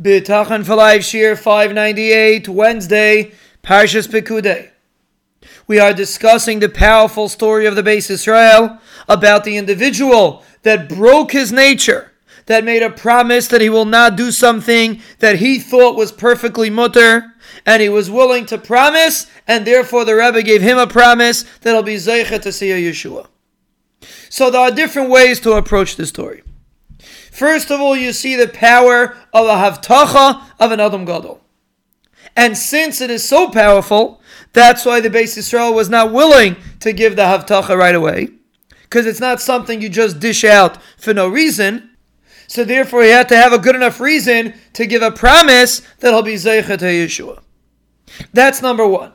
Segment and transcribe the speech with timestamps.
[0.00, 3.32] Bitachon for Life Shir 598, Wednesday,
[3.62, 4.70] Parshas Pekudei.
[5.66, 8.78] We are discussing the powerful story of the Beis Yisrael
[9.08, 12.12] about the individual that broke his nature,
[12.44, 16.68] that made a promise that he will not do something that he thought was perfectly
[16.68, 17.32] muttar,
[17.64, 21.70] and he was willing to promise, and therefore the Rebbe gave him a promise that
[21.70, 23.28] he'll be Zeichet to see a Yeshua.
[24.28, 26.42] So there are different ways to approach this story.
[27.36, 31.42] First of all, you see the power of a havtacha of an Adam Gadol.
[32.34, 34.22] And since it is so powerful,
[34.54, 38.30] that's why the Beis Yisrael was not willing to give the havtacha right away,
[38.84, 41.90] because it's not something you just dish out for no reason.
[42.46, 46.14] So therefore, he had to have a good enough reason to give a promise that
[46.14, 47.42] he'll be zeichet to Yeshua.
[48.32, 49.12] That's number one.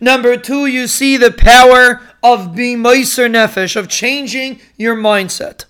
[0.00, 5.66] Number two, you see the power of being meiser nefesh, of changing your mindset.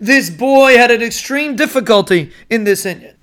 [0.00, 3.14] This boy had an extreme difficulty in this inyan.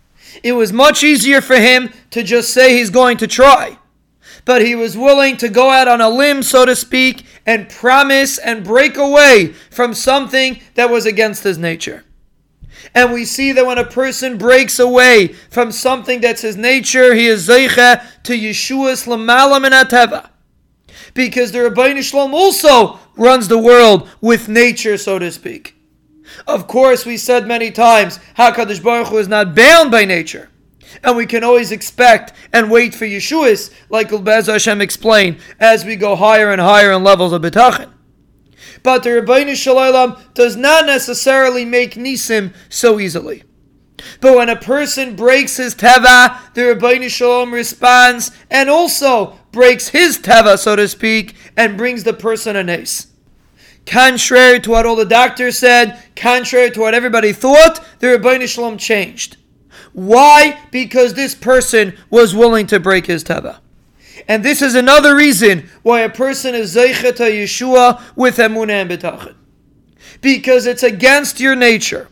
[0.43, 3.77] It was much easier for him to just say he's going to try.
[4.45, 8.37] But he was willing to go out on a limb, so to speak, and promise
[8.37, 12.05] and break away from something that was against his nature.
[12.95, 17.27] And we see that when a person breaks away from something that's his nature, he
[17.27, 20.29] is zeicha to Yeshua's l'maalah min hateva.
[21.13, 25.75] Because the Ribbono Shel Olam also runs the world with nature, so to speak.
[26.47, 30.49] Of course, we said many times, HaKadosh Baruch Hu is not bound by nature.
[31.03, 35.95] And we can always expect and wait for Yeshuas, like Bez Hashem explained, as we
[35.95, 37.91] go higher and higher in levels of Bitachon.
[38.81, 43.43] But the Ribbono Shel Olam does not necessarily make Nisim so easily.
[44.21, 49.89] But when a person breaks his teva, the Ribbono Shel Olam responds and also breaks
[49.89, 53.07] his teva, so to speak, and brings the person a nes.
[53.85, 58.65] Contrary to what all the doctors said, contrary to what everybody thought, the Ribbono Shel
[58.65, 59.37] Olam changed.
[59.93, 60.59] Why?
[60.71, 63.59] Because this person was willing to break his teva.
[64.27, 69.35] And this is another reason why a person is zeichet Yeshua with emunah and bitachon.
[70.21, 72.09] Because it's against your nature.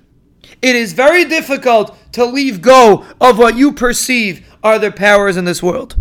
[0.62, 5.46] It is very difficult to leave go of what you perceive are the powers in
[5.46, 5.96] this world.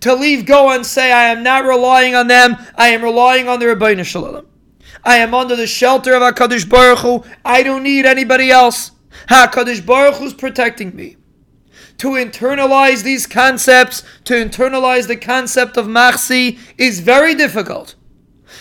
[0.00, 3.58] To leave go and say, I am not relying on them, I am relying on
[3.58, 4.46] the Ribbono Shel Olam.
[5.04, 7.24] I am under the shelter of HaKadosh Baruch Hu.
[7.44, 8.92] I don't need anybody else.
[9.28, 11.16] HaKadosh Baruch is protecting me.
[11.98, 17.94] To internalize these concepts, to internalize the concept of Machsi, is very difficult.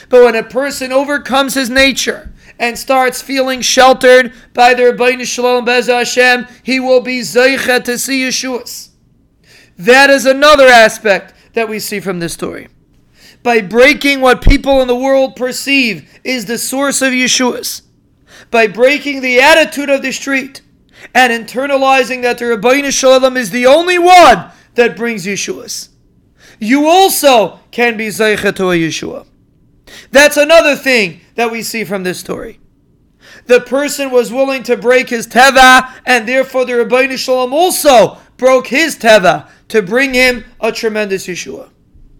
[0.09, 5.45] But when a person overcomes his nature and starts feeling sheltered by the Ribbono Shel
[5.45, 8.89] Olam Bez Hashem, he will be Zeichet to see Yeshuas.
[9.77, 12.67] That is another aspect that we see from this story
[13.43, 17.83] by breaking what people in the world perceive is the source of Yeshua's,
[18.49, 20.61] by breaking the attitude of the street
[21.13, 25.89] and internalizing that the Ribbono Shel Olam is the only one that brings Yeshua's.
[26.59, 29.27] You also can be Zeicha to a Yeshua.
[30.11, 32.59] That's another thing that we see from this story.
[33.47, 38.17] The person was willing to break his teva, and therefore the Ribbono Shel Olam also
[38.37, 41.69] broke his teva to bring him a tremendous Yeshua.